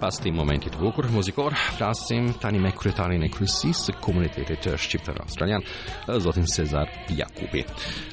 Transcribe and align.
Pas 0.00 0.16
të 0.16 0.30
momentit 0.32 0.72
vukur, 0.80 1.04
muzikor, 1.12 1.52
flasim 1.76 2.30
tani 2.40 2.58
me 2.58 2.70
kryetarin 2.72 3.20
e 3.20 3.26
krysis 3.30 3.82
së 3.84 3.92
komunitetit 4.00 4.62
të 4.64 4.72
shqiptar 4.80 5.18
australian, 5.20 5.60
zotin 6.24 6.46
Cezar 6.48 6.88
Jakubi. 7.12 7.60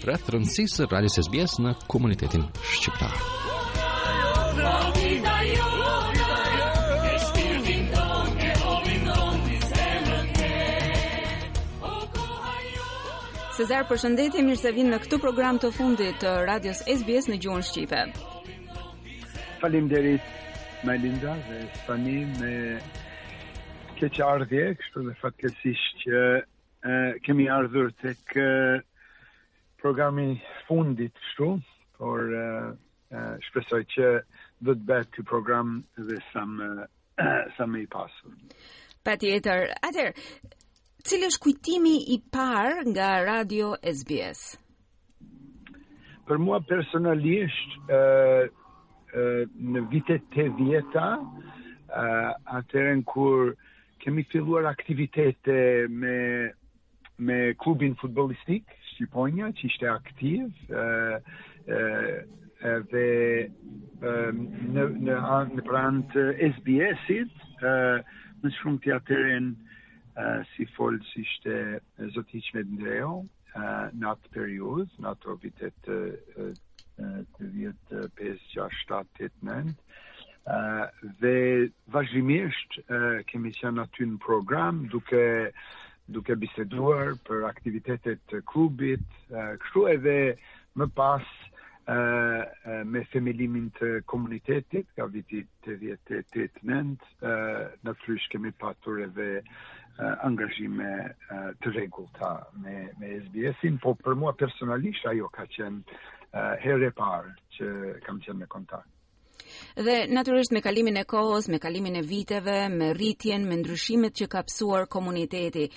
Rreth 0.04 0.28
rëndësisë 0.34 0.90
radios 0.92 1.16
SBS 1.24 1.56
në 1.64 1.72
komunitetin 1.88 2.42
shqiptar. 2.76 3.16
Cezar, 13.58 13.86
përshëndetje, 13.90 14.44
mirë 14.50 14.60
se 14.60 14.76
vinë 14.76 14.92
në 14.92 15.00
këtu 15.06 15.22
program 15.24 15.56
të 15.64 15.72
fundit 15.78 16.20
të 16.22 16.36
radios 16.52 16.84
SBS 16.84 17.32
në 17.32 17.40
gjuhën 17.46 17.64
Shqipe. 17.66 18.02
Falim 19.64 19.88
derit, 19.90 20.22
me 20.84 20.98
Linda 20.98 21.34
dhe 21.50 21.62
tani 21.88 22.18
me 22.38 22.56
që 23.98 24.10
ardhje, 24.22 24.66
kështu 24.78 25.02
dhe 25.08 25.14
fatkesisht 25.22 26.02
që 26.04 26.20
e, 26.38 26.98
kemi 27.26 27.48
ardhur 27.50 27.90
të 27.98 28.12
kë 28.34 28.50
programi 29.82 30.36
fundit 30.68 31.16
kështu, 31.24 31.48
por 31.98 32.30
e, 32.40 32.44
e, 33.18 33.22
shpresoj 33.48 33.82
që 33.96 34.12
dhe 34.20 34.76
të 34.78 34.86
betë 34.92 35.12
të 35.18 35.26
program 35.32 35.80
dhe 35.98 36.20
sa 36.30 36.46
me 37.68 37.82
i 37.82 37.90
pasur. 37.96 38.38
Pa 39.04 39.18
tjetër, 39.18 39.72
atër, 39.90 40.14
cilë 41.08 41.32
është 41.34 41.42
kujtimi 41.48 41.96
i 42.14 42.22
par 42.34 42.84
nga 42.94 43.10
radio 43.26 43.74
SBS? 43.82 44.46
Për 46.28 46.42
mua 46.44 46.62
personalisht, 46.70 47.80
e, 47.90 48.57
në 49.72 49.82
vitet 49.92 50.26
të 50.36 50.48
vjeta, 50.60 51.06
atërën 52.58 53.02
kur 53.10 53.54
kemi 54.04 54.24
filluar 54.32 54.68
aktivitete 54.72 55.56
me, 56.02 56.18
me 57.28 57.40
klubin 57.64 57.96
futbolistik, 58.02 58.70
Shqiponia, 58.94 59.50
që 59.58 59.64
ishte 59.70 59.86
aktiv, 59.92 60.46
uh, 60.74 61.44
uh, 61.70 62.84
dhe 62.90 63.08
në, 64.02 64.86
në, 64.98 65.18
në 65.56 65.66
pranë 65.68 66.24
SBS-it, 66.48 67.38
në 68.42 68.54
shumë 68.58 68.82
të 68.84 68.96
atërën 68.98 69.52
uh, 69.54 70.42
si 70.54 70.66
folë 70.74 71.04
si 71.12 71.28
shte 71.36 71.60
zotiqme 72.18 72.66
dëndrejo, 72.72 73.12
uh, 73.54 73.70
në 73.94 74.10
atë 74.16 74.34
periud, 74.38 74.90
në 74.98 75.14
atë 75.14 75.38
vitet 75.46 75.78
të 75.86 76.00
uh, 76.38 76.56
të 76.98 77.50
vjetë 77.56 78.04
5, 78.18 78.46
6, 78.54 78.86
7, 78.90 79.02
8, 79.22 79.44
9. 79.50 79.74
Uh, 80.48 81.08
dhe 81.22 81.36
vazhjimisht 81.92 82.78
uh, 82.88 83.18
kemi 83.28 83.52
qenë 83.58 83.84
aty 83.84 84.06
në 84.08 84.20
program 84.24 84.86
duke 84.94 85.22
duke 86.16 86.38
biseduar 86.40 87.18
për 87.28 87.44
aktivitetet 87.50 88.22
të 88.32 88.40
klubit, 88.48 89.04
uh, 89.34 89.58
kështu 89.60 89.84
edhe 89.92 90.16
më 90.80 90.88
pas 90.96 91.28
uh, 91.28 92.48
me 92.88 93.02
themelimin 93.12 93.68
të 93.76 93.90
komunitetit, 94.08 94.88
ka 94.96 95.10
viti 95.12 95.42
8, 95.68 96.64
9 96.64 96.78
uh, 96.78 97.68
në 97.84 97.96
frysh 98.06 98.30
kemi 98.34 98.56
patur 98.66 99.04
edhe 99.06 99.42
angazhime 100.22 100.88
të 101.64 101.72
regullta 101.74 102.28
me, 102.62 102.74
me 103.02 103.08
SBS-in, 103.24 103.80
po 103.82 103.96
për 103.98 104.14
mua 104.22 104.36
personalisht 104.38 105.08
ajo 105.10 105.26
ka 105.34 105.48
qenë 105.56 105.96
herë 106.34 106.90
e 106.90 106.94
parë 106.96 107.34
që 107.58 107.68
kam 108.06 108.20
qenë 108.24 108.42
në 108.44 108.48
kontakt. 108.52 108.90
Dhe 109.80 109.96
natyrisht 110.12 110.52
me 110.52 110.62
kalimin 110.62 110.98
e 111.00 111.06
kohës, 111.08 111.48
me 111.50 111.60
kalimin 111.64 111.96
e 112.00 112.04
viteve, 112.04 112.60
me 112.70 112.92
rritjen, 112.96 113.46
me 113.48 113.56
ndryshimet 113.62 114.14
që 114.20 114.28
ka 114.34 114.42
pasur 114.48 114.88
komuniteti, 114.92 115.68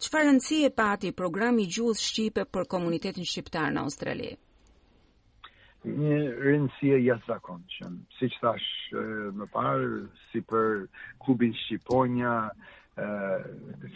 çfarë 0.00 0.28
rëndësi 0.28 0.60
e 0.68 0.72
pati 0.74 1.10
programi 1.16 1.64
i 1.64 1.70
gjuhës 1.72 2.02
shqipe 2.10 2.44
për 2.52 2.68
komunitetin 2.70 3.26
shqiptar 3.26 3.72
në 3.74 3.82
Australi? 3.82 4.30
Një 5.86 6.18
rëndësi 6.42 6.92
e 6.96 7.00
jashtëzakonshëm. 7.08 7.98
Siç 8.18 8.36
thash 8.44 8.70
më 9.38 9.46
parë, 9.52 10.00
si 10.30 10.40
për 10.46 10.86
klubin 11.22 11.54
Shqiponia, 11.64 12.32
ë 12.96 13.06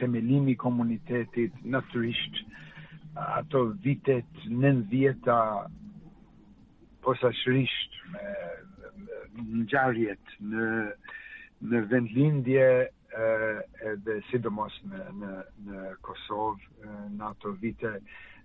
themelimi 0.01 0.53
i 0.55 0.61
komunitetit 0.61 1.55
natyrisht 1.67 2.43
ato 3.41 3.73
vitet 3.85 4.27
90-ta 4.47 5.39
shrisht 7.17 7.99
me 8.13 8.33
ngjarjet 9.63 10.21
në 10.43 10.69
në 11.71 11.81
vendlindje 11.91 12.65
edhe 13.91 14.17
sidomos 14.31 14.75
në 14.87 15.07
në 15.21 15.31
në 15.67 15.95
Kosovë 16.07 16.97
në 17.17 17.33
ato 17.33 17.55
vite 17.63 17.95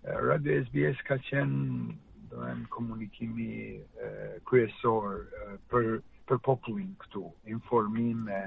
Radio 0.06 0.60
SBS 0.66 1.02
ka 1.08 1.18
qenë 1.30 1.98
doën 2.32 2.66
komunikimi 2.74 3.80
e, 4.02 4.10
kryesor 4.46 5.26
e, 5.26 5.58
për 5.72 5.86
për 6.28 6.40
popullin 6.44 6.94
këtu 7.04 7.22
informim 7.54 8.26
e, 8.34 8.40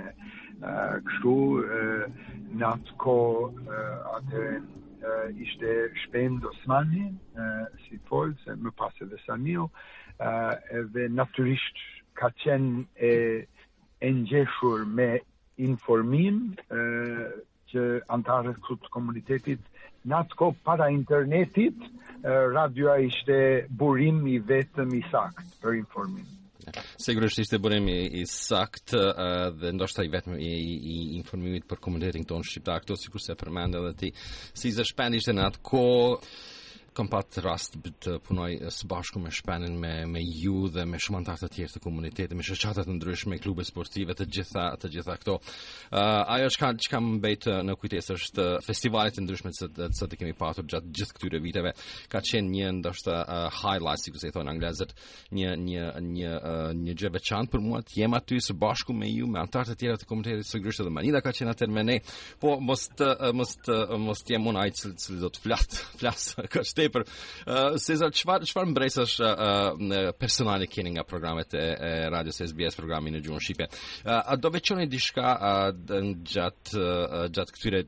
e 0.58 0.74
kështu 1.06 1.34
në 2.58 2.66
atë 2.66 2.96
ko 3.00 3.14
atë 4.18 4.42
ishte 5.46 5.74
shpend 6.02 6.42
Osmani 6.50 7.06
e, 7.38 7.48
si 7.86 8.00
folë 8.10 8.34
se 8.44 8.58
më 8.58 8.74
pas 8.80 8.94
edhe 9.04 9.18
Samio 9.26 9.68
Eh, 10.18 10.54
edhe 10.74 11.04
naturisht 11.14 11.78
ka 12.18 12.28
qenë 12.42 12.78
e, 12.98 13.10
e 14.02 14.08
njeshur 14.16 14.80
me 14.90 15.20
informim 15.62 16.56
eh, 16.74 17.36
që 17.70 17.82
antarët 18.16 18.58
kësut 18.66 18.90
komunitetit 18.96 19.62
në 20.10 20.16
atë 20.18 20.38
ko 20.40 20.48
para 20.66 20.90
internetit 20.90 21.78
e, 21.86 21.90
eh, 22.24 22.40
radioa 22.50 22.96
ishte 23.06 23.38
burim 23.78 24.24
i 24.32 24.40
vetëm 24.50 24.90
i 24.98 25.04
sakt 25.06 25.54
për 25.62 25.78
informim. 25.84 26.26
Sigurisht 26.98 27.38
ishte 27.46 27.62
burim 27.62 27.86
i, 27.88 28.00
i 28.20 28.26
sakt 28.28 28.92
uh, 28.92 29.48
dhe 29.56 29.70
ndoshta 29.72 30.02
i 30.04 30.10
vetëm 30.12 30.34
i, 30.36 30.50
i 30.92 30.96
informimit 31.16 31.64
për 31.70 31.78
komunitetin 31.80 32.26
tonë 32.28 32.44
shqiptar, 32.44 32.82
këto 32.84 32.96
sikur 33.00 33.22
se 33.24 33.36
përmendë 33.40 33.78
edhe 33.80 33.94
ti. 34.02 34.10
Si 34.52 34.74
zë 34.76 34.84
shpend 34.90 35.20
ishte 35.22 35.32
në 35.38 35.46
atë 35.52 35.62
ko 35.70 35.84
kam 36.98 37.06
pat 37.10 37.38
rast 37.44 37.76
të 38.02 38.16
punoj 38.26 38.56
së 38.74 38.88
bashku 38.90 39.20
me 39.22 39.30
Shpenën 39.34 39.74
me 39.82 39.92
me 40.10 40.18
ju 40.24 40.66
dhe 40.72 40.82
me 40.88 40.98
shumë 40.98 41.20
anëtar 41.20 41.42
të 41.44 41.48
tjerë 41.54 41.74
të 41.76 41.82
komunitetit 41.84 42.32
me 42.34 42.42
shoqata 42.46 42.82
të 42.82 42.96
ndryshme, 42.96 43.36
klube 43.42 43.62
sportive 43.66 44.16
të 44.18 44.26
gjitha 44.34 44.64
të 44.82 44.90
gjitha 44.96 45.14
këto. 45.22 45.36
Uh, 45.38 46.38
ajo 46.38 46.48
që 46.54 46.58
kanë 46.62 46.82
që 46.84 46.90
kanë 46.94 47.34
në 47.68 47.76
kujtesë 47.82 48.16
është, 48.16 48.46
është 48.46 48.66
festivalet 48.66 49.18
e 49.20 49.24
ndryshme 49.24 49.52
që 49.60 49.68
që 49.94 50.08
të 50.10 50.18
kemi 50.18 50.34
pasur 50.40 50.66
gjatë 50.72 50.90
gjithë 50.98 51.16
këtyre 51.20 51.42
viteve. 51.46 51.72
Ka 52.10 52.22
qenë 52.30 52.50
një 52.56 52.72
ndoshta 52.80 53.18
uh, 53.20 53.60
highlight, 53.62 54.02
si 54.02 54.14
kushtoj 54.16 54.42
në 54.42 54.56
anglisht, 54.56 54.96
një 55.38 55.54
një 55.68 55.84
një 56.08 56.34
uh, 56.34 56.68
një 56.82 56.98
gjë 56.98 57.12
veçantë 57.14 57.54
për 57.54 57.62
mua 57.68 57.82
të 57.86 58.00
jem 58.02 58.18
aty 58.18 58.42
së 58.48 58.58
bashku 58.58 58.96
me 58.98 59.10
ju, 59.12 59.30
me 59.30 59.38
anëtar 59.44 59.70
të 59.70 59.78
tjerë 59.84 60.02
të 60.02 60.10
komunitetit 60.10 60.50
së 60.50 60.62
Grishtë 60.66 60.88
dhe 60.88 60.94
Manila 60.98 61.22
ka 61.22 61.30
qenë 61.30 61.54
atë 61.54 61.70
me 61.78 61.86
ne. 61.92 61.98
Po 62.42 62.58
mos 62.58 62.88
të 62.98 63.12
mos 63.38 63.54
të 63.62 63.78
mos 64.08 64.26
të 64.26 64.34
jem 64.34 64.50
unë 64.50 64.68
do 65.22 65.30
të 65.30 65.46
flas, 65.46 65.82
flas 66.02 66.32
tepër. 66.88 67.04
Eh, 67.04 67.78
se 67.78 67.96
sa 68.00 68.08
çfarë 68.12 68.46
çfarë 68.48 68.70
mbresësh 68.72 69.18
eh, 69.20 69.28
eh, 69.28 70.10
personale 70.18 70.66
keni 70.70 70.90
nga 70.96 71.04
programet 71.08 71.54
e 71.54 71.68
Radio 72.10 72.32
SBS 72.32 72.76
programi 72.76 73.10
në 73.12 73.20
gjuhën 73.24 73.40
shqipe. 73.46 73.66
A 74.08 74.36
do 74.36 74.48
veçoni 74.52 74.88
diçka 74.90 75.26
gjat 76.30 76.72
gjat 77.34 77.48
këtyre 77.54 77.84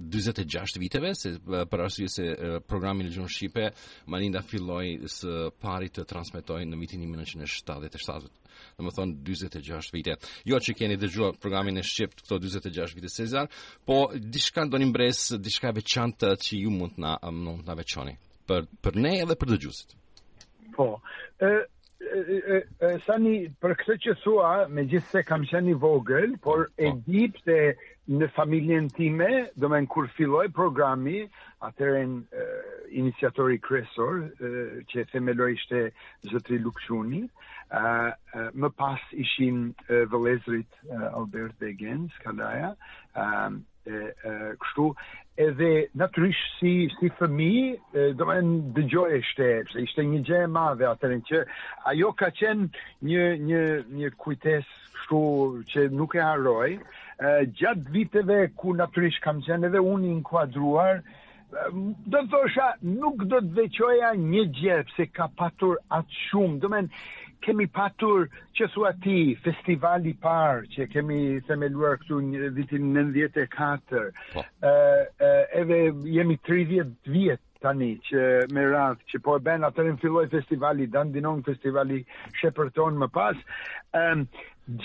46 0.00 0.78
viteve 0.82 1.12
se 1.16 1.32
për 1.70 1.80
arsye 1.84 2.08
se 2.10 2.24
programi 2.68 3.04
në 3.06 3.10
gjuhën 3.14 3.30
shqipe 3.36 3.64
Malinda 4.10 4.42
filloi 4.46 4.98
së 5.10 5.50
pari 5.62 5.88
të 5.94 6.04
transmetojë 6.10 6.66
në 6.68 6.76
vitin 6.82 7.00
1977 7.06 8.04
Domethën 8.74 8.86
më 8.86 8.92
thonë 8.96 9.14
26 9.26 9.92
vite. 9.94 10.12
Jo 10.46 10.56
që 10.64 10.74
keni 10.78 10.96
dhe 10.98 11.08
gjua 11.14 11.32
programin 11.42 11.78
e 11.78 11.82
Shqipt 11.86 12.22
këto 12.24 12.38
26 12.42 12.96
vite 12.98 13.08
sezar, 13.10 13.46
po 13.86 14.08
dishka 14.14 14.66
do 14.66 14.76
një 14.80 14.90
diçka 14.94 15.38
dishka 15.46 15.68
veçanta 15.78 16.28
që 16.44 16.52
ju 16.62 16.70
mund 16.70 16.94
na 17.66 17.74
veçoni 17.80 18.16
për 18.50 18.66
për 18.86 18.96
ne 19.04 19.12
edhe 19.24 19.34
për 19.42 19.50
dëgjuesit. 19.54 19.94
Po. 20.76 20.86
ë 21.48 21.52
ë 22.86 22.88
sani 23.06 23.30
për 23.64 23.72
këtë 23.80 23.94
që 24.04 24.14
thua, 24.24 24.48
megjithse 24.78 25.22
kam 25.28 25.46
qenë 25.52 25.72
i 25.74 25.80
vogël, 25.84 26.34
por 26.46 26.66
po. 26.66 26.72
e 26.76 26.90
di 27.06 27.22
pse 27.32 27.56
në 28.18 28.28
familjen 28.36 28.90
time, 28.98 29.30
do 29.56 29.70
më 29.72 29.78
kur 29.94 30.10
filloi 30.18 30.50
programi, 30.58 31.22
atëherë 31.64 32.02
iniciatori 33.02 33.56
kryesor, 33.64 34.20
që 34.90 35.06
themelor 35.12 35.54
ishte 35.56 35.80
zotri 36.34 36.60
Lukçuni, 36.66 37.22
ë 37.72 38.50
më 38.60 38.72
pas 38.82 39.06
ishin 39.24 39.62
vëllezrit 39.88 40.82
Albert 41.08 41.56
Degens, 41.64 42.12
Kandaja, 42.26 42.74
ë 43.16 43.32
e 43.86 43.90
e 44.24 44.32
kështu 44.62 44.86
edhe 45.44 45.70
natyrisht 45.98 46.52
si 46.58 46.72
si 46.98 47.10
fëmi 47.18 47.56
do 48.20 48.26
të 48.26 48.44
dëgjojë 48.78 49.20
shtet 49.30 49.72
se 49.74 49.82
ishte 49.86 50.04
një 50.12 50.20
gjë 50.28 50.38
e 50.46 50.50
madhe 50.56 50.86
atë 50.88 51.10
që 51.30 51.42
ajo 51.92 52.12
ka 52.20 52.28
qenë 52.38 52.68
një 53.10 53.24
një 53.50 53.62
një 53.98 54.12
kujtes 54.24 54.68
kështu 54.94 55.20
që 55.74 55.86
nuk 56.00 56.16
e 56.18 56.22
haroj 56.24 56.70
e, 56.70 56.78
gjatë 57.60 57.92
viteve 57.98 58.38
ku 58.56 58.76
natyrisht 58.78 59.20
kam 59.26 59.42
qenë 59.46 59.68
edhe 59.72 59.82
unë 59.92 60.08
i 60.08 60.14
inkuadruar 60.16 61.02
do 61.74 62.20
të 62.20 62.28
thosha 62.32 62.70
nuk 62.86 63.26
do 63.30 63.42
të 63.44 63.56
veqoja 63.58 64.14
një 64.22 64.46
gjë 64.60 64.78
pse 64.88 65.10
ka 65.14 65.28
patur 65.38 65.76
atë 65.98 66.22
shumë 66.28 66.62
do 66.64 66.72
të 66.72 66.86
kemi 67.44 67.66
patur 67.76 68.26
që 68.56 68.66
thua 68.74 68.90
ti 69.04 69.16
festivali 69.44 70.12
par 70.22 70.62
që 70.74 70.86
kemi 70.94 71.18
themeluar 71.48 71.98
këtu 72.02 72.20
në 72.30 72.50
vitin 72.56 72.92
94. 72.96 74.08
Ëh 74.34 74.70
ëh 75.28 75.54
edhe 75.60 75.78
jemi 76.16 76.38
30 76.46 76.94
vjet 77.14 77.42
tani 77.64 77.90
që 78.04 78.24
me 78.52 78.64
radh 78.74 79.00
që 79.10 79.20
po 79.24 79.36
e 79.38 79.42
bën 79.46 79.64
atë 79.68 79.86
në 79.86 79.94
filloi 80.02 80.26
festivali 80.32 80.88
dan 80.94 81.12
dinon 81.14 81.42
festivali 81.46 82.00
shepërton 82.40 82.98
më 83.02 83.08
pas. 83.16 83.38
Ëm 84.00 84.24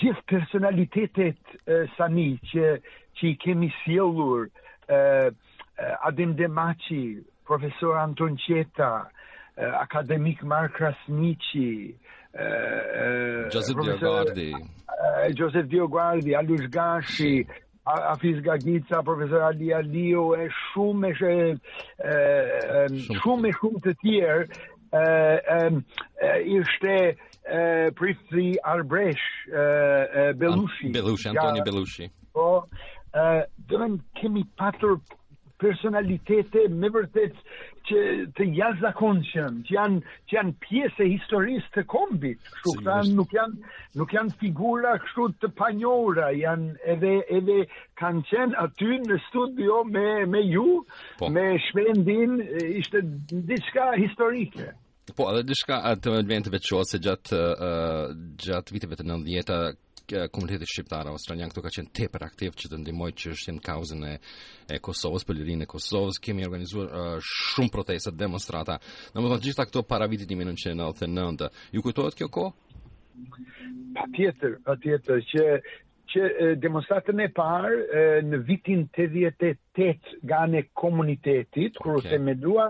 gjithë 0.00 0.26
personalitetet 0.34 1.56
sani, 1.96 2.30
që 2.50 2.74
që 3.16 3.26
i 3.30 3.36
kemi 3.42 3.72
sjellur 3.80 4.46
ëh 4.88 5.96
Adem 6.04 6.34
Demaci, 6.36 7.02
profesor 7.48 7.96
Anton 7.96 8.34
Qeta, 8.42 8.92
akademik 9.80 10.42
Mark 10.48 10.74
Krasniqi, 10.76 11.94
Josef 13.52 13.74
Diogardi 13.76 14.52
Guardi 14.54 15.32
Diogardi, 15.32 15.88
Guardi 15.88 16.30
Alush 16.32 16.68
Gashi 16.70 17.46
Afiz 17.86 18.40
Gagica, 18.42 19.02
profesor 19.02 19.42
Ali 19.42 19.72
Alio 19.74 20.34
e 20.38 20.48
shumë 20.74 21.10
shumë 21.18 23.16
shumë 23.18 23.52
shumë 23.56 23.82
të 23.86 23.94
tjerë 24.04 25.80
ishte 26.60 26.98
Pritzi 27.98 28.48
Arbresh 28.74 29.26
Belushi 30.44 30.92
Belushi, 30.98 31.32
Antoni 31.34 31.66
Belushi 31.66 32.10
Po 32.32 32.50
Uh, 33.12 33.40
kemi 34.20 34.44
patur 34.54 34.92
personalitete 35.58 36.68
me 36.70 36.86
vërtet 36.94 37.34
që 37.88 37.98
të 38.36 38.46
jashtë 38.56 38.82
zakonshëm, 38.84 39.58
që 39.68 39.74
janë 39.74 40.00
që 40.30 40.36
janë 40.36 40.54
pjesë 40.64 41.04
e 41.04 41.08
historisë 41.14 41.70
të 41.76 41.84
kombit, 41.90 42.42
kështu 42.56 42.74
që 42.76 42.84
pra, 42.86 42.98
nuk 43.20 43.32
janë 43.34 43.56
nuk 44.00 44.14
janë 44.16 44.36
figura 44.42 44.94
kështu 45.04 45.28
të 45.42 45.52
panjohura, 45.60 46.30
janë 46.36 46.74
edhe 46.94 47.14
edhe 47.38 47.58
kanë 48.02 48.26
qenë 48.30 48.58
aty 48.66 49.00
në 49.06 49.18
studio 49.30 49.82
me 49.94 50.04
me 50.34 50.44
ju, 50.50 50.66
po. 51.20 51.30
me 51.34 51.46
shpërndin 51.70 52.38
ishte 52.82 53.02
diçka 53.50 53.92
historike. 54.02 54.72
Po, 55.16 55.26
edhe 55.32 55.42
diçka 55.50 55.80
atë 55.90 56.12
momentin 56.14 56.52
vetë 56.54 56.68
çose 56.70 57.00
gjatë 57.02 57.38
uh, 57.46 58.10
gjatë 58.44 58.76
viteve 58.76 58.98
të 59.00 59.06
90-ta 59.08 59.62
Eh, 60.12 60.26
komuniteti 60.32 60.66
shqiptar 60.66 61.06
australian 61.14 61.52
këtu 61.52 61.62
ka 61.62 61.70
qenë 61.70 61.90
tepër 61.94 62.24
aktiv 62.26 62.54
që 62.58 62.70
të 62.72 62.78
ndihmojë 62.80 63.14
çështjen 63.22 63.60
e 63.60 63.64
kauzën 63.66 64.00
e 64.10 64.14
e 64.74 64.78
Kosovës, 64.82 65.22
për 65.28 65.38
lirinë 65.38 65.66
e 65.66 65.70
Kosovës, 65.70 66.18
kemi 66.24 66.46
organizuar 66.46 66.88
uh, 66.90 67.04
shumë 67.22 67.70
protesta, 67.74 68.10
demonstrata. 68.10 68.78
Domethënë 69.14 69.44
gjithta 69.44 69.62
të 69.62 69.68
gjitha 69.68 69.68
këto 69.70 69.82
para 69.90 70.08
vitit 70.10 70.30
1999, 70.30 71.48
ju 71.76 71.82
kujtohet 71.84 72.18
kjo 72.18 72.28
ko? 72.30 72.48
Pa 73.94 74.08
tjetër, 74.16 74.58
pa 74.66 74.74
tjetër, 74.82 75.22
që, 75.32 75.46
që 76.14 76.22
demonstratën 76.66 77.22
e 77.22 77.30
parë 77.38 78.22
në 78.32 78.42
vitin 78.50 78.86
88 78.90 80.14
ga 80.32 80.42
në 80.54 80.64
komunitetit, 80.80 81.78
okay. 81.78 81.82
kërë 81.82 82.14
se 82.14 82.18
me 82.22 82.34
dua, 82.38 82.66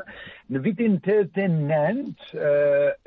në 0.53 0.63
vitin 0.69 0.97
89 1.01 2.33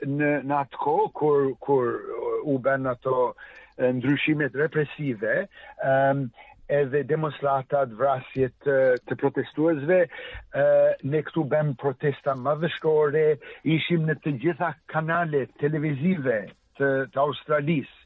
në, 0.06 0.32
në 0.46 0.62
atë 0.64 0.84
ko, 0.86 0.98
kërë 1.18 2.24
u 2.50 2.58
benë 2.66 2.96
ato 2.98 3.18
ndryshimet 3.82 4.54
represive, 4.56 5.48
um, 5.84 6.28
edhe 6.72 7.04
demonstratat, 7.08 7.92
vrasjet 8.00 8.54
të, 8.66 8.78
të 9.10 9.18
protestuesve. 9.22 9.98
Uh, 10.08 10.92
ne 11.04 11.22
këtu 11.28 11.44
bëm 11.52 11.74
protesta 11.82 12.36
më 12.38 12.44
madhështore, 12.48 13.26
ishim 13.76 14.06
në 14.08 14.16
të 14.24 14.36
gjitha 14.46 14.72
kanale 14.94 15.46
televizive 15.62 16.38
të, 16.80 16.90
të 17.14 17.20
Australisë, 17.26 18.00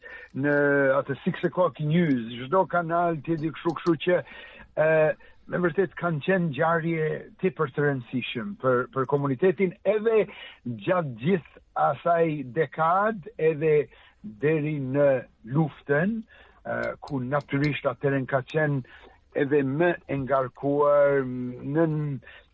në 0.43 0.51
atë 0.97 1.19
6 1.23 1.45
o'clock 1.49 1.79
news, 1.81 2.35
çdo 2.45 2.65
kanal 2.69 3.17
ti 3.25 3.37
di 3.39 3.49
kështu 3.55 3.73
kështu 3.77 3.93
që 4.05 4.17
uh, 4.19 5.11
me 5.47 5.61
vërtet 5.63 5.93
kanë 5.97 6.19
qenë 6.25 6.49
gjarje 6.57 7.05
ti 7.39 7.53
për 7.57 7.71
të 7.75 7.85
rëndësishëm 7.85 8.51
për, 8.61 8.81
për 8.95 9.05
komunitetin 9.13 9.73
edhe 9.87 10.25
gjatë 10.83 11.15
gjithë 11.23 11.63
asaj 11.91 12.27
dekad 12.57 13.29
edhe 13.49 13.77
deri 14.23 14.77
në 14.83 15.07
luften, 15.55 16.21
ku 17.03 17.19
naturisht 17.23 17.85
atëren 17.87 18.25
ka 18.27 18.41
qenë 18.51 19.03
edhe 19.43 19.61
më 19.79 19.91
engarkuar 20.17 21.21
në 21.25 21.85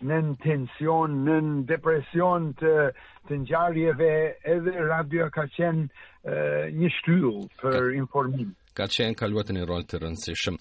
në 0.09 0.19
tension, 0.43 1.13
në 1.25 1.37
depresion 1.71 2.51
të 2.59 2.73
të 3.29 3.37
ngjarjeve, 3.45 4.11
edhe 4.55 4.87
radio 4.91 5.29
ka 5.37 5.45
qenë 5.57 6.37
një 6.81 6.89
shtyllë 6.99 7.47
për 7.63 7.91
informim 8.03 8.51
ka 8.75 8.87
qenë 8.89 9.15
ka 9.17 9.27
luajtur 9.29 9.55
një 9.57 9.63
rol 9.69 9.83
të 9.87 9.99
rëndësishëm. 10.03 10.57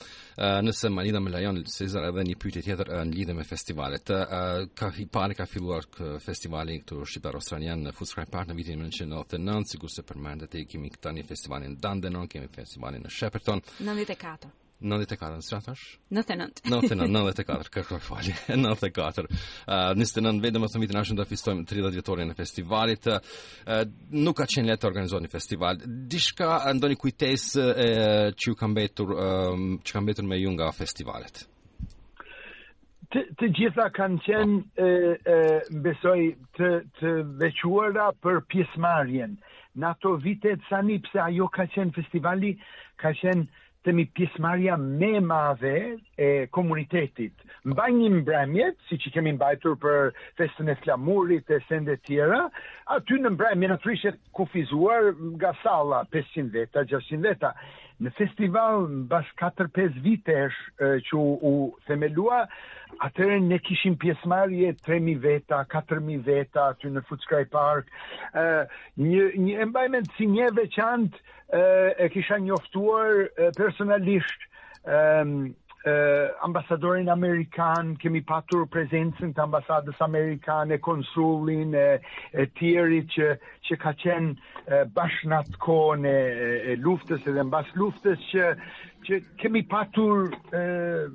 nëse 0.64 0.91
më 0.94 1.05
lidha 1.09 1.20
me 1.25 1.32
Lajon 1.32 1.61
Cezar 1.75 2.05
edhe 2.11 2.25
një 2.29 2.37
pyetje 2.44 2.62
tjetër 2.69 2.91
në 3.09 3.17
lidhje 3.17 3.37
me 3.38 3.44
festivalet. 3.49 4.12
Ë 4.17 4.41
ka 4.79 4.93
i 5.03 5.06
pari 5.12 5.38
ka 5.38 5.47
filluar 5.50 5.88
kë 5.97 6.12
festivali 6.25 6.79
këtu 6.82 7.00
shqiptar 7.09 7.41
australian 7.41 7.82
në 7.88 7.94
Fuskrain 7.99 8.31
Park 8.35 8.50
në 8.53 8.59
vitin 8.61 8.82
1999, 8.85 9.70
sigurisht 9.75 10.03
e 10.05 10.09
përmendet 10.11 10.59
e 10.61 10.64
kemi 10.69 10.93
këta 10.97 11.14
një 11.17 11.26
festivalin 11.32 11.76
në 11.76 11.82
Dandenong, 11.87 12.29
kemi 12.31 12.53
festivalin 12.61 13.06
në 13.06 13.14
Shepperton. 13.19 13.64
94. 13.81 14.53
94, 14.82 15.43
sërë 15.46 15.64
tash? 15.69 15.82
99. 16.12 16.62
99, 16.67 17.08
94, 17.14 17.70
kërkër 17.76 18.02
fali, 18.02 18.32
94. 18.49 19.29
Uh, 19.31 19.93
99, 19.96 20.40
vedëm 20.43 20.64
më 20.64 20.70
thëmit 20.75 20.94
në 20.94 21.02
ashtëm 21.02 21.19
të 21.20 21.26
afistojmë 21.26 21.67
30 21.70 21.94
vjetorin 21.99 22.31
në 22.32 22.37
festivalit. 22.38 23.08
Uh, 23.08 23.84
nuk 24.26 24.40
ka 24.40 24.49
qenë 24.50 24.73
letë 24.73 24.82
të 24.84 24.90
organizohet 24.90 25.26
një 25.29 25.32
festival. 25.37 25.82
Dishka, 26.12 26.50
ndo 26.79 26.90
kujtes 27.02 27.49
uh, 27.61 28.34
që 28.34 28.50
ju 28.52 28.56
kam 28.58 28.75
betur, 28.76 29.14
um, 29.14 29.79
që 29.87 30.02
me 30.26 30.40
ju 30.43 30.50
nga 30.56 30.73
festivalet? 30.76 31.44
Të, 33.12 33.23
të 33.38 33.49
gjitha 33.52 33.90
kanë 33.93 34.20
qenë 34.25 34.84
oh. 34.84 35.32
e, 35.32 36.12
e, 36.19 36.29
të, 36.58 36.69
të 36.98 37.10
vequara 37.43 38.10
për 38.24 38.39
pjesmarjen. 38.48 39.34
Në 39.72 39.89
ato 39.89 40.15
vitet, 40.20 40.60
sa 40.69 40.81
një 40.84 40.98
pse 41.06 41.20
ajo 41.20 41.46
ka 41.53 41.65
qenë 41.74 41.93
festivali, 41.96 42.53
ka 43.01 43.12
qenë 43.17 43.44
të 43.84 43.93
mi 43.98 44.05
pjesmarja 44.15 44.77
me 44.81 45.12
madhe 45.20 45.72
e 46.22 46.29
komunitetit. 46.55 47.34
Mbaj 47.72 47.91
një 47.98 48.10
mbremjet, 48.20 48.79
si 48.89 48.98
që 49.03 49.12
kemi 49.17 49.32
mbajtur 49.39 49.74
për 49.82 50.12
festën 50.39 50.70
e 50.70 50.77
flamurit 50.84 51.51
e 51.51 51.58
sende 51.69 51.98
tjera, 52.06 52.44
aty 52.96 53.19
në 53.24 53.34
mbremjet 53.36 53.74
në 53.74 53.79
trishet 53.84 54.20
kufizuar 54.39 55.12
nga 55.36 55.55
sala 55.62 56.05
500 56.15 56.51
veta, 56.58 56.86
600 56.94 57.27
veta 57.31 57.55
në 58.03 58.11
festival 58.19 58.87
në 58.91 59.05
bas 59.11 59.27
4-5 59.41 59.99
vite 60.05 60.37
është 60.49 60.91
që 61.09 61.19
u 61.19 61.53
themelua, 61.89 62.41
atërë 63.06 63.39
ne 63.44 63.59
kishim 63.65 63.97
pjesmarje 64.03 64.75
3.000 64.87 65.21
veta, 65.23 65.63
4.000 65.73 66.23
veta 66.27 66.67
të 66.81 66.93
në 66.97 67.05
Futskaj 67.09 67.47
Park, 67.53 67.91
një, 69.06 69.27
një 69.47 69.59
embajment 69.69 70.11
si 70.19 70.29
një 70.35 70.51
veçant 70.59 71.19
e 71.56 72.09
kisha 72.15 72.41
njoftuar 72.44 73.29
personalisht 73.59 74.49
uh, 75.86 76.29
ambasadorin 76.46 77.08
amerikan, 77.12 77.94
kemi 78.01 78.22
patur 78.27 78.67
prezencën 78.70 79.32
të 79.34 79.43
ambasadës 79.46 79.98
amerikan, 80.05 80.70
e 80.70 80.79
konsulin, 80.82 81.72
e, 81.74 81.98
e 82.39 82.46
tjeri 82.58 83.01
që, 83.17 83.31
që 83.69 83.79
ka 83.82 83.93
qenë 84.05 84.81
bashnat 84.94 85.56
kone 85.62 86.08
e, 86.08 86.48
e 86.74 86.79
luftës 86.81 87.27
edhe 87.32 87.44
bas 87.51 87.69
luftës 87.74 88.22
që, 88.31 88.53
që 89.08 89.20
kemi 89.43 89.65
patur 89.72 90.29
e, 90.55 90.62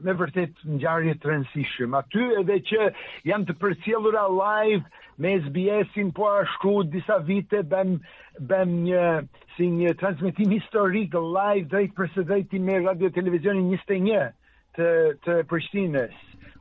me 0.04 0.16
vërtet 0.20 0.64
në 0.68 0.80
gjarje 0.84 1.16
të 1.22 1.32
rëndësishëm. 1.32 1.96
Aty 2.02 2.28
edhe 2.44 2.60
që 2.72 2.90
janë 3.32 3.48
të 3.52 3.58
përcjellura 3.64 4.28
live 4.36 4.84
me 5.24 5.38
SBS-in 5.48 6.12
po 6.14 6.28
ashtu 6.44 6.74
disa 6.94 7.22
vite 7.26 7.64
bëm, 7.72 7.96
bëm 8.52 8.74
një 8.84 9.06
si 9.58 9.72
një 9.80 9.96
transmitim 9.98 10.52
historik 10.60 11.16
live 11.18 11.66
drejt 11.72 11.96
për 11.98 12.12
së 12.18 12.26
drejti 12.30 12.60
me 12.62 12.84
radio 12.84 13.10
televizionin 13.16 13.72
21 13.72 14.36
të, 14.78 14.88
të 15.26 15.36
Prishtinës 15.50 16.18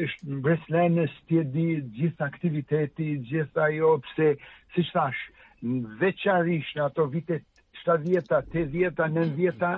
është 0.00 0.26
në 0.32 0.38
Breslenës 0.42 1.12
tjedi 1.28 1.66
gjithë 1.94 2.24
aktiviteti, 2.26 3.12
gjithë 3.28 3.60
ajo, 3.62 3.92
pëse, 4.02 4.32
si 4.74 4.82
që 4.88 4.94
thashë, 4.96 5.28
veçarish 6.02 6.72
në 6.76 6.82
ato 6.88 7.04
vitet 7.12 7.44
70-ta, 7.84 8.38
80-ta, 8.52 9.06
90-ta 9.16 9.72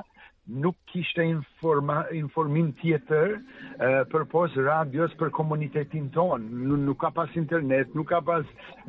nuk 0.62 0.76
kishte 0.90 1.22
informa, 1.22 2.00
informim 2.18 2.72
tjetër 2.80 3.36
uh, 3.38 4.02
për 4.10 4.24
posë 4.32 4.64
radios 4.66 5.14
për 5.20 5.30
komunitetin 5.38 6.08
tonë. 6.14 6.48
Nuk, 6.62 6.78
nuk 6.88 6.98
ka 7.04 7.12
pas 7.14 7.36
internet, 7.38 7.94
nuk 7.98 8.08
ka 8.10 8.20
pas 8.26 8.48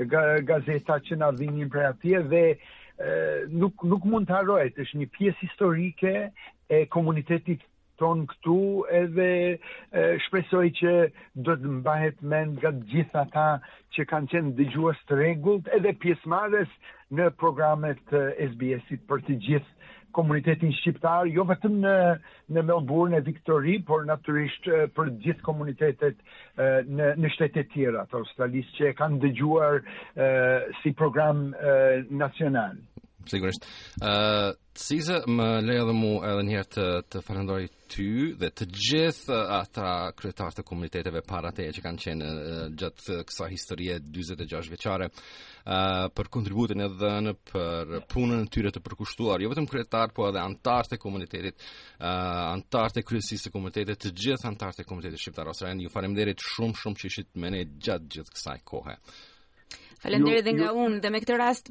ga, 0.10 0.24
gazeta 0.50 0.98
që 1.10 1.20
nga 1.22 1.30
dhinjën 1.40 1.70
për 1.76 1.86
atje 1.92 2.24
dhe 2.32 2.44
uh, 2.56 3.52
nuk, 3.54 3.86
nuk 3.94 4.10
mund 4.10 4.30
të 4.32 4.40
arrojt. 4.40 4.80
është 4.86 4.98
një 5.04 5.10
pjesë 5.18 5.46
historike 5.46 6.16
e 6.70 6.86
komunitetit 6.90 7.62
ton 8.04 8.26
këtu 8.28 8.56
edhe 8.98 9.28
shpresoj 10.28 10.64
që 10.82 10.94
do 11.46 11.54
të 11.60 11.72
mbahet 11.78 12.20
men 12.34 12.50
nga 12.60 12.72
gjitha 12.92 13.22
ta 13.36 13.46
që 13.96 14.06
kanë 14.12 14.30
qenë 14.34 14.52
dëgjuas 14.58 15.00
të 15.08 15.20
regullt 15.22 15.70
edhe 15.78 15.94
pjesmarës 16.04 16.74
në 17.16 17.30
programet 17.40 18.04
SBS-it 18.50 19.06
për 19.08 19.24
të 19.30 19.38
gjithë 19.48 19.72
komunitetin 20.14 20.70
shqiptar, 20.78 21.26
jo 21.34 21.42
vetëm 21.50 21.80
në, 21.86 21.94
në 22.54 22.62
Melbourne 22.68 23.18
e 23.18 23.24
Victory, 23.26 23.80
por 23.88 24.04
naturisht 24.06 24.68
për 24.94 25.10
gjithë 25.24 25.48
komunitetet 25.48 26.20
në, 26.60 27.08
në 27.24 27.32
shtetet 27.34 27.72
tjera, 27.74 28.04
të 28.12 28.20
australisë 28.20 28.78
që 28.82 28.92
kanë 29.00 29.18
dëgjuar 29.24 29.80
si 30.84 30.94
program 31.02 31.48
nacional 32.24 32.78
sigurisht. 33.30 33.66
Ë, 34.02 34.54
uh, 34.54 35.30
më 35.30 35.48
le 35.68 35.76
edhe 35.82 35.94
mu 35.96 36.10
edhe 36.26 36.44
njëherë 36.48 36.72
të 36.74 36.86
të 37.14 37.22
falenderoj 37.28 37.68
ty 37.94 38.08
dhe 38.42 38.50
të 38.50 38.68
gjithë 38.88 39.34
uh, 39.34 39.56
ata 39.62 39.88
kryetarë 40.18 40.58
të 40.60 40.66
komuniteteve 40.68 41.22
para 41.28 41.52
teje 41.56 41.76
që 41.78 41.84
kanë 41.86 42.04
qenë 42.04 42.30
uh, 42.30 42.62
gjatë 42.82 43.20
kësaj 43.30 43.50
historie 43.54 43.98
46 44.04 44.72
vjeçare, 44.74 45.10
ë 45.64 45.78
uh, 45.80 46.12
për 46.18 46.32
kontributin 46.34 46.82
e 46.86 46.90
dhënë 47.00 47.36
për 47.54 47.94
punën 48.12 48.44
e 48.46 48.50
tyre 48.54 48.74
të 48.74 48.82
përkushtuar, 48.84 49.44
jo 49.46 49.52
vetëm 49.54 49.68
kryetar, 49.72 50.12
po 50.16 50.28
edhe 50.32 50.42
antarët 50.44 50.98
e 50.98 51.02
komunitetit, 51.02 51.64
ë 52.00 52.04
uh, 52.04 52.48
antarët 52.58 53.00
e 53.04 53.06
kryesisë 53.08 53.48
të 53.48 53.54
komunitetit, 53.56 54.00
të 54.08 54.14
gjithë 54.26 54.50
antarët 54.52 54.84
e 54.84 54.88
komunitetit 54.90 55.22
shqiptar 55.28 55.48
ose 55.54 55.70
ju 55.74 55.94
faleminderit 55.94 56.42
shumë 56.54 56.80
shumë 56.82 57.02
që 57.04 57.12
ishit 57.12 57.36
me 57.42 57.54
ne 57.54 57.64
gjatë 57.78 58.10
gjithë 58.18 58.36
kësaj 58.38 58.60
kohe. 58.68 58.98
Faleminderit 60.04 60.44
edhe 60.44 60.58
nga 60.58 60.74
unë 60.76 61.00
dhe 61.06 61.12
me 61.14 61.22
këtë 61.24 61.38
rast 61.40 61.70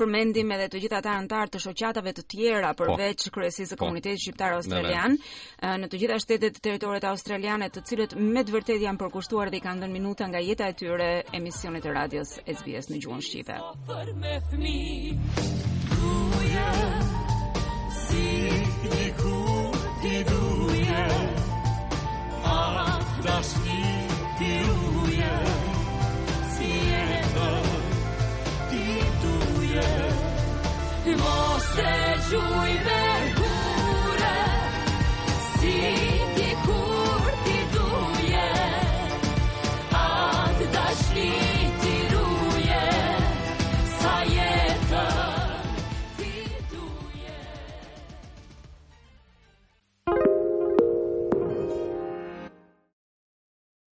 përmendim 0.00 0.52
edhe 0.56 0.66
të 0.72 0.80
gjitha 0.84 0.98
ata 1.02 1.12
anëtar 1.18 1.50
të 1.52 1.60
shoqatave 1.66 2.12
të 2.16 2.24
tjera 2.32 2.70
po. 2.74 2.84
përveç 2.88 3.20
po, 3.28 3.34
kryesisë 3.36 3.70
së 3.70 3.76
po, 3.76 3.82
komunitetit 3.84 4.22
shqiptar 4.24 4.54
australian 4.56 5.16
në, 5.60 5.90
të 5.92 6.00
gjitha 6.00 6.18
shtetet 6.24 6.56
e 6.58 6.62
territorit 6.64 7.04
australian 7.10 7.64
të 7.74 7.80
cilët 7.88 8.16
me 8.16 8.42
të 8.44 8.54
vërtetë 8.56 8.84
janë 8.86 9.00
përkushtuar 9.02 9.50
dhe 9.52 9.60
kanë 9.64 9.82
dhënë 9.82 9.96
minuta 9.98 10.24
nga 10.30 10.40
jeta 10.44 10.70
e 10.72 10.76
tyre 10.82 11.10
emisionit 11.40 11.82
të 11.84 11.92
radios 11.96 12.36
SBS 12.56 12.88
në 12.90 13.00
gjuhën 13.02 13.26
shqipe. 13.26 13.56
Si 18.00 18.28
mostre 31.16 32.18
giù 32.28 32.38
i 32.38 32.78
venti. 32.84 33.09